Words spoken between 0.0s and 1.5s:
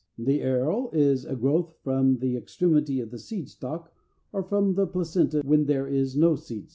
The aril is a